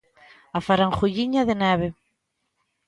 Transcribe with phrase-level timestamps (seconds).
[0.53, 1.91] 'A farangulliña de neve'.